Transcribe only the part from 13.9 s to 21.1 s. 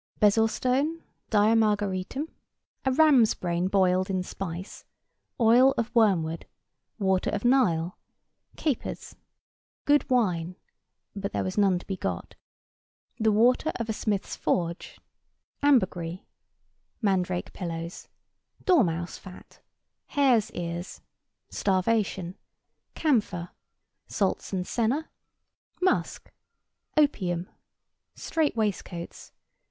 smith's forge. Ambergris. Mandrake pillows. Dormouse fat. Hares' ears.